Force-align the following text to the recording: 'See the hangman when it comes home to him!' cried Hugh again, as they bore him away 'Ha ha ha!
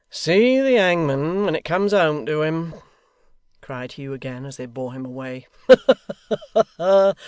'See 0.09 0.59
the 0.59 0.73
hangman 0.77 1.45
when 1.45 1.53
it 1.53 1.63
comes 1.63 1.93
home 1.93 2.25
to 2.25 2.41
him!' 2.41 2.73
cried 3.61 3.91
Hugh 3.91 4.13
again, 4.13 4.47
as 4.47 4.57
they 4.57 4.65
bore 4.65 4.93
him 4.93 5.05
away 5.05 5.45
'Ha 5.67 5.75
ha 6.55 6.63
ha! 6.79 7.13